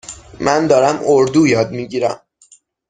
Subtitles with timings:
[0.39, 2.21] من دارم اردو یاد می گیرم.